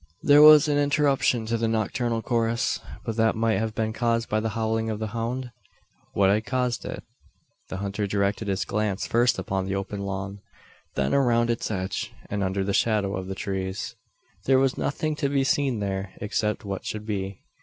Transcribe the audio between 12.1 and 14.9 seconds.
and under the shadow of the trees. There was